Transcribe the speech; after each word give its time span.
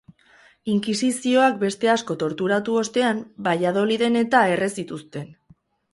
Inkisizioak 0.75 1.59
beste 1.63 1.91
asko 1.97 2.17
torturatu 2.23 2.77
ostean 2.85 3.19
Valladoliden-eta 3.49 4.45
erre 4.55 4.71
zituzten. 4.81 5.29